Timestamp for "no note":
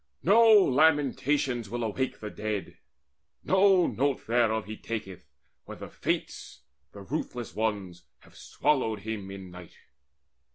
3.43-4.25